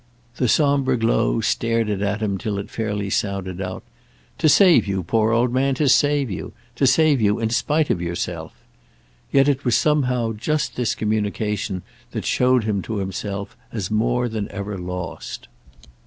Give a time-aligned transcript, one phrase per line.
[0.37, 5.31] The sombre glow stared it at him till it fairly sounded out—"to save you, poor
[5.31, 8.55] old man, to save you; to save you in spite of yourself."
[9.31, 11.83] Yet it was somehow just this communication
[12.13, 15.47] that showed him to himself as more than ever lost.